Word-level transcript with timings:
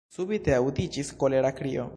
Subite 0.13 0.55
aŭdiĝis 0.61 1.13
kolera 1.25 1.55
krio! 1.63 1.89